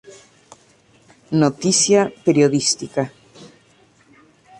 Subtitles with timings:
[1.41, 3.03] Noticia periodística.